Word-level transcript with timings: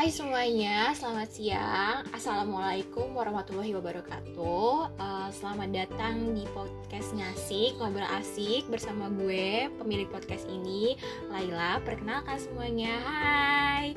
Hai 0.00 0.08
semuanya, 0.08 0.96
selamat 0.96 1.28
siang. 1.28 2.08
Assalamualaikum 2.16 3.12
warahmatullahi 3.12 3.76
wabarakatuh. 3.76 4.96
Uh, 4.96 5.28
selamat 5.28 5.76
datang 5.76 6.32
di 6.32 6.48
podcast 6.56 7.12
ngasik 7.12 7.76
ngobrol 7.76 8.08
asik 8.16 8.64
bersama 8.72 9.12
gue 9.12 9.68
pemilik 9.76 10.08
podcast 10.08 10.48
ini, 10.48 10.96
Laila. 11.28 11.84
Perkenalkan 11.84 12.40
semuanya. 12.40 12.96
Hai. 13.04 13.92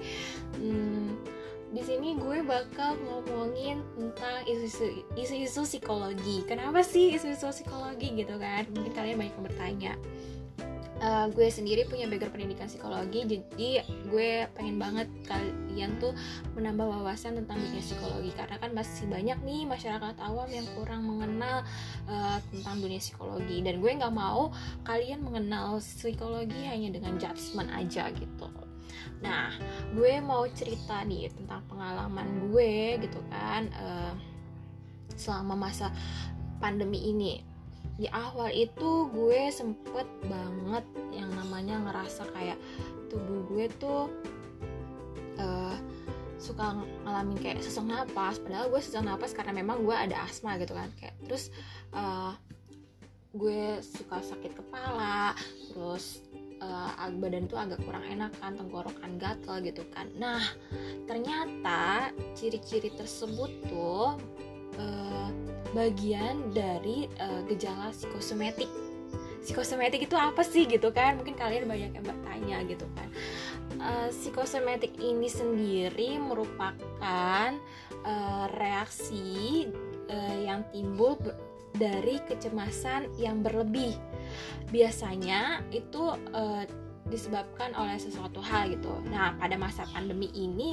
Hmm, 0.60 1.16
di 1.72 1.80
sini 1.80 2.20
gue 2.20 2.44
bakal 2.44 3.00
ngomongin 3.08 3.80
tentang 3.96 4.44
isu-isu 5.16 5.64
psikologi. 5.64 6.44
Kenapa 6.44 6.84
sih 6.84 7.16
isu-isu 7.16 7.48
psikologi 7.48 8.12
gitu 8.12 8.36
kan? 8.44 8.68
Mungkin 8.76 8.92
kalian 8.92 9.24
banyak 9.24 9.36
yang 9.40 9.46
bertanya 9.48 9.94
uh, 11.04 11.28
gue 11.30 11.48
sendiri 11.52 11.84
punya 11.86 12.08
background 12.08 12.34
pendidikan 12.40 12.72
psikologi 12.72 13.28
jadi 13.28 13.84
gue 14.08 14.48
pengen 14.56 14.80
banget 14.80 15.08
kalian 15.28 16.00
tuh 16.00 16.16
menambah 16.56 16.88
wawasan 16.88 17.36
tentang 17.44 17.60
dunia 17.60 17.84
psikologi 17.84 18.32
karena 18.34 18.56
kan 18.58 18.72
masih 18.72 19.06
banyak 19.12 19.38
nih 19.44 19.68
masyarakat 19.68 20.16
awam 20.24 20.48
yang 20.48 20.66
kurang 20.80 21.04
mengenal 21.04 21.68
uh, 22.08 22.40
tentang 22.50 22.80
dunia 22.80 23.02
psikologi. 23.04 23.60
Dan 23.62 23.84
gue 23.84 23.92
nggak 23.92 24.16
mau 24.16 24.54
kalian 24.88 25.22
mengenal 25.22 25.84
psikologi 25.84 26.64
hanya 26.66 26.94
dengan 26.94 27.20
judgement 27.20 27.70
aja 27.74 28.10
gitu. 28.16 28.48
Nah 29.20 29.52
gue 29.92 30.14
mau 30.24 30.48
cerita 30.52 31.04
nih 31.04 31.34
tentang 31.34 31.66
pengalaman 31.68 32.50
gue 32.50 33.02
gitu 33.04 33.20
kan 33.28 33.68
uh, 33.76 34.14
selama 35.14 35.70
masa 35.70 35.94
pandemi 36.58 37.12
ini 37.12 37.53
di 37.94 38.10
awal 38.10 38.50
itu 38.50 39.10
gue 39.14 39.54
sempet 39.54 40.08
banget 40.26 40.86
yang 41.14 41.30
namanya 41.38 41.78
ngerasa 41.90 42.26
kayak 42.34 42.58
tubuh 43.14 43.46
gue 43.54 43.66
tuh 43.78 44.10
uh, 45.38 45.78
suka 46.42 46.82
ngalamin 47.06 47.38
kayak 47.38 47.62
sesak 47.62 47.86
napas. 47.86 48.42
Padahal 48.42 48.74
gue 48.74 48.82
sesak 48.82 49.06
napas 49.06 49.32
karena 49.38 49.54
memang 49.54 49.86
gue 49.86 49.94
ada 49.94 50.26
asma 50.26 50.58
gitu 50.58 50.74
kan. 50.74 50.90
Kayak 50.98 51.16
terus 51.30 51.54
uh, 51.94 52.34
gue 53.34 53.82
suka 53.82 54.22
sakit 54.22 54.58
kepala 54.58 55.34
terus 55.74 56.22
uh, 56.62 57.10
badan 57.18 57.46
tuh 57.50 57.58
agak 57.58 57.82
kurang 57.86 58.06
enak 58.06 58.34
kan 58.42 58.58
tenggorokan 58.58 59.22
gatel 59.22 59.62
gitu 59.62 59.86
kan. 59.94 60.10
Nah 60.18 60.42
ternyata 61.06 62.10
ciri-ciri 62.34 62.90
tersebut 62.94 63.52
tuh 63.70 64.18
uh, 64.80 65.30
bagian 65.74 66.54
dari 66.54 67.10
uh, 67.20 67.42
gejala 67.50 67.92
psikosomatik. 67.92 68.70
Psikosomatik 69.44 70.08
itu 70.08 70.16
apa 70.16 70.40
sih 70.46 70.64
gitu 70.70 70.94
kan? 70.96 71.20
Mungkin 71.20 71.36
kalian 71.36 71.68
banyak 71.68 71.92
yang 72.00 72.06
bertanya 72.06 72.58
gitu 72.64 72.88
kan. 72.96 73.08
Uh, 73.82 74.08
psikosomatik 74.14 74.96
ini 75.02 75.28
sendiri 75.28 76.16
merupakan 76.22 77.52
uh, 78.08 78.46
reaksi 78.56 79.68
uh, 80.08 80.38
yang 80.40 80.64
timbul 80.72 81.20
dari 81.76 82.22
kecemasan 82.30 83.10
yang 83.18 83.42
berlebih. 83.42 83.98
Biasanya 84.70 85.66
itu 85.74 86.14
uh, 86.34 86.64
disebabkan 87.04 87.76
oleh 87.76 88.00
sesuatu 88.00 88.40
hal 88.40 88.72
gitu. 88.72 89.04
Nah, 89.12 89.36
pada 89.36 89.60
masa 89.60 89.84
pandemi 89.92 90.32
ini 90.32 90.72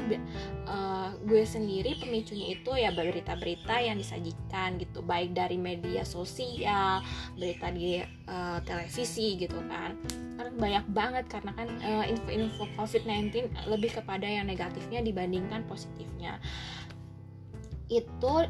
uh, 0.71 1.11
gue 1.27 1.43
sendiri 1.43 1.99
pemicunya 1.99 2.55
itu 2.55 2.71
ya 2.79 2.95
berita-berita 2.95 3.83
yang 3.83 3.99
disajikan 3.99 4.79
gitu, 4.79 5.03
baik 5.03 5.35
dari 5.35 5.59
media 5.59 6.07
sosial, 6.07 7.03
berita 7.35 7.75
di 7.75 7.99
uh, 8.31 8.59
televisi 8.63 9.43
gitu 9.43 9.59
kan. 9.67 9.99
Karena 10.39 10.51
banyak 10.55 10.85
banget 10.95 11.25
karena 11.27 11.51
kan 11.59 11.69
uh, 11.83 12.07
info-info 12.07 12.65
COVID-19 12.79 13.51
lebih 13.67 13.91
kepada 13.99 14.25
yang 14.25 14.47
negatifnya 14.47 15.03
dibandingkan 15.03 15.67
positifnya. 15.67 16.39
Itu 17.91 18.47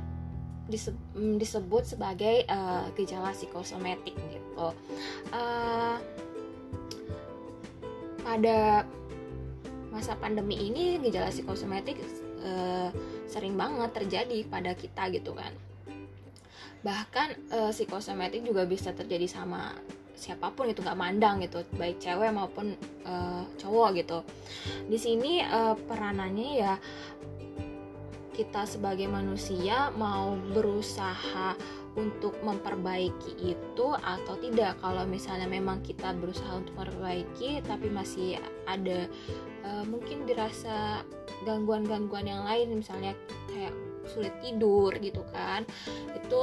disebut 1.17 1.83
sebagai 1.83 2.47
uh, 2.47 2.87
gejala 2.95 3.35
psikosomatik 3.35 4.15
gitu. 4.15 4.69
Uh, 5.35 5.99
pada 8.23 8.85
masa 9.91 10.15
pandemi 10.15 10.57
ini 10.71 11.03
gejala 11.03 11.35
psikosomatik 11.35 11.99
uh, 12.47 12.89
sering 13.27 13.59
banget 13.59 13.91
terjadi 13.95 14.39
pada 14.47 14.73
kita 14.79 15.11
gitu 15.11 15.35
kan. 15.35 15.51
Bahkan 16.81 17.29
uh, 17.53 17.71
psikosomatik 17.75 18.47
juga 18.47 18.65
bisa 18.65 18.95
terjadi 18.95 19.27
sama 19.29 19.77
siapa 20.21 20.53
pun 20.53 20.69
itu 20.69 20.85
nggak 20.85 21.01
mandang 21.01 21.41
gitu 21.41 21.65
baik 21.81 21.97
cewek 21.97 22.29
maupun 22.33 22.77
uh, 23.09 23.45
cowok 23.57 23.89
gitu. 24.05 24.19
Di 24.87 24.99
sini 25.01 25.41
uh, 25.41 25.73
peranannya 25.75 26.51
ya 26.61 26.77
kita 28.35 28.65
sebagai 28.65 29.11
manusia 29.11 29.91
mau 29.99 30.39
berusaha 30.55 31.59
untuk 31.99 32.39
memperbaiki 32.47 33.51
itu 33.51 33.87
atau 33.99 34.39
tidak. 34.39 34.79
Kalau 34.79 35.03
misalnya 35.05 35.51
memang 35.51 35.83
kita 35.83 36.15
berusaha 36.15 36.55
untuk 36.55 36.75
memperbaiki 36.79 37.63
tapi 37.67 37.91
masih 37.91 38.39
ada 38.71 39.11
uh, 39.67 39.85
mungkin 39.85 40.25
dirasa 40.25 41.03
gangguan-gangguan 41.43 42.29
yang 42.29 42.43
lain 42.45 42.81
misalnya 42.81 43.17
kayak 43.49 43.73
sulit 44.09 44.33
tidur 44.41 44.93
gitu 44.99 45.23
kan 45.33 45.65
itu 46.13 46.43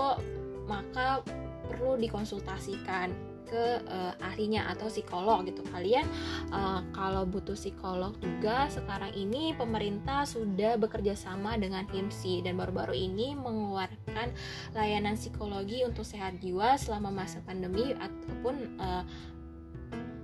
maka 0.66 1.22
perlu 1.68 2.00
dikonsultasikan 2.00 3.12
ke 3.48 3.82
uh, 3.88 4.14
ahlinya 4.20 4.68
atau 4.70 4.92
psikolog 4.92 5.48
gitu 5.48 5.64
kalian 5.72 6.04
uh, 6.52 6.84
kalau 6.92 7.24
butuh 7.24 7.56
psikolog 7.56 8.14
juga 8.20 8.68
sekarang 8.68 9.16
ini 9.16 9.56
pemerintah 9.56 10.28
sudah 10.28 10.76
bekerja 10.76 11.16
sama 11.16 11.56
dengan 11.56 11.88
HIMSI 11.88 12.44
dan 12.44 12.60
baru-baru 12.60 12.94
ini 12.94 13.34
mengeluarkan 13.40 14.36
layanan 14.76 15.16
psikologi 15.16 15.88
untuk 15.88 16.04
sehat 16.04 16.38
jiwa 16.44 16.76
selama 16.76 17.10
masa 17.10 17.40
pandemi 17.48 17.96
ataupun 17.96 18.56
uh, 18.78 19.04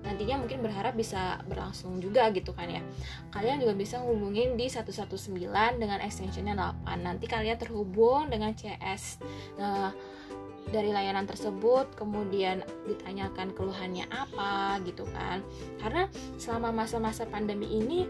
nantinya 0.03 0.43
mungkin 0.43 0.59
berharap 0.59 0.99
bisa 0.99 1.39
berlangsung 1.47 2.03
juga 2.03 2.27
gitu 2.35 2.51
kan 2.51 2.67
ya. 2.67 2.83
Kalian 3.31 3.63
juga 3.63 3.73
bisa 3.73 4.03
hubungin 4.03 4.59
di 4.59 4.67
119 4.67 5.07
dengan 5.79 5.99
extensionnya 6.03 6.53
8 6.83 7.07
nanti 7.07 7.25
kalian 7.25 7.55
terhubung 7.55 8.27
dengan 8.27 8.51
CS 8.51 9.23
nah 9.55 9.95
dari 10.71 10.93
layanan 10.93 11.27
tersebut 11.27 11.91
kemudian 11.97 12.63
ditanyakan 12.87 13.51
keluhannya 13.57 14.07
apa 14.13 14.79
gitu 14.87 15.03
kan. 15.11 15.43
Karena 15.81 16.07
selama 16.39 16.83
masa-masa 16.83 17.27
pandemi 17.27 17.67
ini 17.67 18.05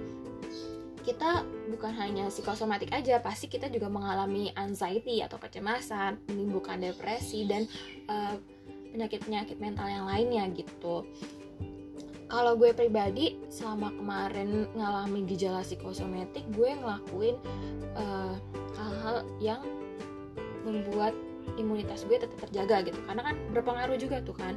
kita 1.04 1.44
bukan 1.68 1.92
hanya 2.00 2.32
psikosomatik 2.32 2.96
aja 2.96 3.20
pasti 3.20 3.52
kita 3.52 3.68
juga 3.68 3.92
mengalami 3.92 4.56
anxiety 4.56 5.20
atau 5.20 5.36
kecemasan 5.36 6.16
menimbulkan 6.32 6.80
depresi 6.80 7.44
dan 7.44 7.68
penyakit 8.08 8.54
penyakit-penyakit 8.94 9.58
mental 9.58 9.90
yang 9.90 10.06
lainnya 10.06 10.48
gitu. 10.54 11.04
Kalau 12.30 12.56
gue 12.58 12.72
pribadi 12.74 13.38
selama 13.52 13.94
kemarin 13.94 14.70
ngalami 14.74 15.26
gejala 15.28 15.66
psikosomatik 15.66 16.46
gue 16.56 16.72
ngelakuin 16.72 17.36
hal 18.78 18.94
hal-hal 19.04 19.18
yang 19.44 19.62
membuat 20.64 21.12
imunitas 21.60 22.06
gue 22.08 22.18
tetap 22.20 22.38
terjaga 22.50 22.86
gitu. 22.88 23.00
Karena 23.06 23.34
kan 23.34 23.36
berpengaruh 23.52 23.98
juga 24.00 24.20
tuh 24.24 24.36
kan. 24.36 24.56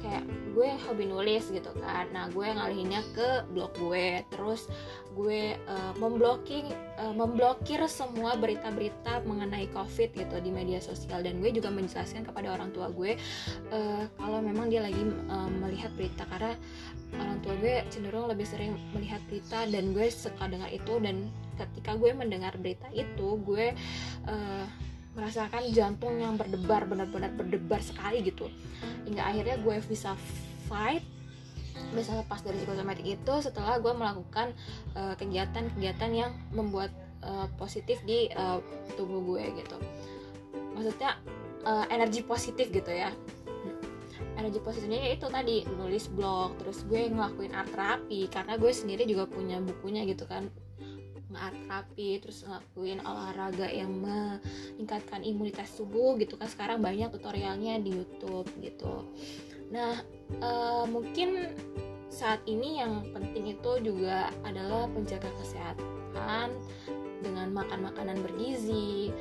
Kayak 0.00 0.24
gue 0.56 0.68
hobi 0.88 1.04
nulis 1.12 1.52
gitu 1.52 1.70
kan. 1.76 2.08
Nah 2.16 2.32
gue 2.32 2.48
ngalihinnya 2.48 3.04
ke 3.12 3.44
blog 3.52 3.76
gue. 3.76 4.24
Terus 4.32 4.64
gue 5.12 5.60
uh, 5.68 5.92
memblocking 6.00 6.72
uh, 6.96 7.12
memblokir 7.12 7.84
semua 7.84 8.32
berita-berita 8.40 9.20
mengenai 9.28 9.68
covid 9.76 10.08
gitu 10.16 10.36
di 10.40 10.48
media 10.48 10.80
sosial. 10.80 11.20
Dan 11.20 11.44
gue 11.44 11.52
juga 11.52 11.68
menjelaskan 11.68 12.24
kepada 12.24 12.48
orang 12.48 12.72
tua 12.72 12.88
gue 12.88 13.20
uh, 13.76 14.08
kalau 14.16 14.40
memang 14.40 14.72
dia 14.72 14.80
lagi 14.80 15.04
uh, 15.28 15.50
melihat 15.60 15.92
berita. 15.92 16.24
Karena 16.32 16.56
orang 17.20 17.38
tua 17.44 17.54
gue 17.60 17.84
cenderung 17.92 18.24
lebih 18.24 18.48
sering 18.48 18.80
melihat 18.96 19.20
berita 19.28 19.68
dan 19.68 19.92
gue 19.92 20.08
suka 20.08 20.48
dengar 20.48 20.72
itu. 20.72 20.96
Dan 20.96 21.28
ketika 21.60 21.92
gue 22.00 22.16
mendengar 22.16 22.56
berita 22.56 22.88
itu 22.96 23.36
gue 23.44 23.76
uh, 24.24 24.64
merasakan 25.14 25.66
jantung 25.74 26.22
yang 26.22 26.38
berdebar 26.38 26.86
benar-benar 26.86 27.34
berdebar 27.34 27.82
sekali 27.82 28.22
gitu. 28.22 28.46
Hingga 29.06 29.22
akhirnya 29.22 29.56
gue 29.58 29.76
bisa 29.86 30.14
fight. 30.70 31.02
Bisa 31.90 32.14
lepas 32.14 32.44
dari 32.44 32.60
psikosomatik 32.60 33.06
itu 33.08 33.34
setelah 33.42 33.80
gue 33.80 33.90
melakukan 33.90 34.52
eh, 34.94 35.14
kegiatan-kegiatan 35.16 36.10
uh, 36.12 36.18
yang 36.26 36.32
membuat 36.52 36.92
uh, 37.24 37.48
positif 37.56 37.98
di 38.04 38.28
uh, 38.36 38.60
tubuh 38.94 39.18
gue 39.34 39.64
gitu. 39.64 39.76
Maksudnya 40.76 41.18
uh, 41.64 41.88
energi 41.88 42.20
positif 42.22 42.68
gitu 42.70 42.92
ya. 42.92 43.10
Energi 44.36 44.60
positifnya 44.60 45.00
ya 45.08 45.10
itu 45.16 45.26
tadi 45.26 45.56
nulis 45.74 46.06
blog 46.12 46.60
terus 46.60 46.84
gue 46.86 47.08
ngelakuin 47.10 47.52
art 47.56 47.72
terapi 47.72 48.28
karena 48.28 48.54
gue 48.60 48.72
sendiri 48.72 49.08
juga 49.08 49.26
punya 49.26 49.58
bukunya 49.60 50.04
gitu 50.08 50.24
kan 50.28 50.48
nge 51.30 51.70
rapi 51.70 52.18
terus 52.18 52.42
ngelakuin 52.42 53.00
olahraga 53.06 53.70
yang 53.70 53.94
meningkatkan 53.94 55.22
imunitas 55.22 55.70
tubuh 55.78 56.18
gitu 56.18 56.34
kan. 56.34 56.50
Sekarang 56.50 56.82
banyak 56.82 57.08
tutorialnya 57.14 57.78
di 57.78 57.94
YouTube 58.02 58.50
gitu. 58.58 59.06
Nah 59.70 60.02
uh, 60.42 60.84
mungkin 60.90 61.54
saat 62.10 62.42
ini 62.50 62.82
yang 62.82 63.06
penting 63.14 63.54
itu 63.54 63.72
juga 63.86 64.34
adalah 64.42 64.90
penjaga 64.90 65.30
kesehatan 65.38 66.50
dengan 67.22 67.54
makan 67.54 67.86
makanan 67.86 68.18
bergizi 68.26 69.14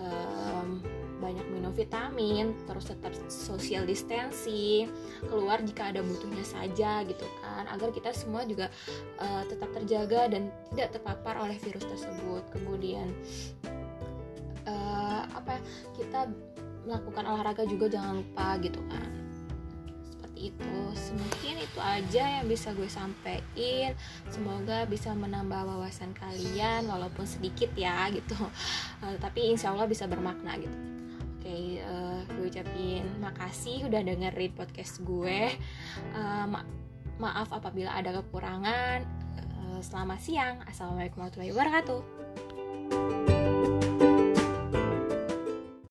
um, 0.00 0.80
banyak 1.20 1.44
minum 1.70 1.86
vitamin 1.86 2.46
terus 2.66 2.90
tetap 2.90 3.14
social 3.30 3.86
distancing 3.86 4.90
keluar 5.22 5.62
jika 5.62 5.94
ada 5.94 6.02
butuhnya 6.02 6.42
saja 6.42 7.06
gitu 7.06 7.26
kan. 7.38 7.70
Agar 7.70 7.94
kita 7.94 8.10
semua 8.10 8.42
juga 8.42 8.66
uh, 9.22 9.46
tetap 9.46 9.70
terjaga 9.70 10.34
dan 10.34 10.50
tidak 10.74 10.98
terpapar 10.98 11.38
oleh 11.38 11.54
virus 11.62 11.86
tersebut. 11.86 12.42
Kemudian 12.50 13.06
uh, 14.66 15.22
apa 15.30 15.62
kita 15.94 16.26
melakukan 16.82 17.24
olahraga 17.30 17.62
juga 17.70 17.86
jangan 17.86 18.18
lupa 18.18 18.58
gitu 18.58 18.82
kan. 18.90 19.08
Seperti 20.10 20.40
itu. 20.50 20.74
Semungkin 20.98 21.54
itu 21.62 21.78
aja 21.78 22.24
yang 22.42 22.46
bisa 22.50 22.74
gue 22.74 22.90
sampaikan 22.90 23.94
semoga 24.26 24.90
bisa 24.90 25.14
menambah 25.14 25.70
wawasan 25.70 26.10
kalian 26.18 26.90
walaupun 26.90 27.22
sedikit 27.30 27.70
ya 27.78 28.10
gitu. 28.10 28.34
Uh, 29.06 29.14
tapi 29.22 29.54
insya 29.54 29.70
Allah 29.70 29.86
bisa 29.86 30.10
bermakna 30.10 30.58
gitu 30.58 30.99
okay, 31.40 31.80
uh, 31.80 32.20
gue 32.36 32.52
ucapin 32.52 33.04
makasih 33.16 33.88
udah 33.88 34.04
dengerin 34.04 34.52
podcast 34.52 35.00
gue. 35.00 35.48
Uh, 36.12 36.44
ma 36.44 36.60
maaf 37.16 37.48
apabila 37.52 37.96
ada 37.96 38.12
kekurangan. 38.20 39.08
Uh, 39.40 39.80
selamat 39.80 40.20
siang. 40.20 40.56
Assalamualaikum 40.68 41.24
warahmatullahi 41.24 41.52
wabarakatuh 41.56 43.19